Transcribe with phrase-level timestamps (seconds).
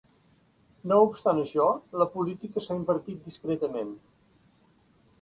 [0.91, 1.69] No obstant això,
[2.05, 3.97] la política s'ha invertit discretament.